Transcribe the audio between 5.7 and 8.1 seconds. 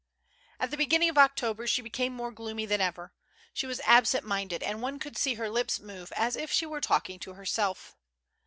move, as if she were talking to herself.